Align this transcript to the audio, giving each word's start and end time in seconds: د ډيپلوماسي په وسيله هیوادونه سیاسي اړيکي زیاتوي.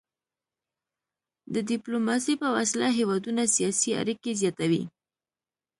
د 1.53 1.55
ډيپلوماسي 1.69 2.33
په 2.41 2.47
وسيله 2.55 2.87
هیوادونه 2.97 3.41
سیاسي 3.55 3.89
اړيکي 4.01 4.31
زیاتوي. 4.41 4.83